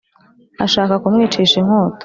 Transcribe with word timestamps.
ashaka 0.65 0.93
kumwicisha 1.03 1.55
inkota 1.61 1.97